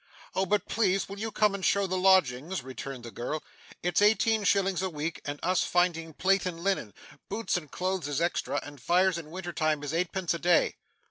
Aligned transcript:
'Oh, 0.33 0.47
but 0.47 0.67
please 0.67 1.07
will 1.07 1.19
you 1.19 1.31
come 1.31 1.53
and 1.53 1.63
show 1.63 1.85
the 1.85 1.95
lodgings,' 1.95 2.63
returned 2.63 3.03
the 3.05 3.11
girl; 3.11 3.43
'It's 3.83 4.01
eighteen 4.01 4.43
shillings 4.45 4.81
a 4.81 4.89
week 4.89 5.21
and 5.25 5.39
us 5.43 5.63
finding 5.63 6.13
plate 6.15 6.47
and 6.47 6.59
linen. 6.63 6.95
Boots 7.29 7.55
and 7.55 7.69
clothes 7.69 8.07
is 8.07 8.19
extra, 8.19 8.59
and 8.63 8.81
fires 8.81 9.19
in 9.19 9.29
winter 9.29 9.53
time 9.53 9.83
is 9.83 9.93
eightpence 9.93 10.33
a 10.33 10.39
day. 10.39 10.77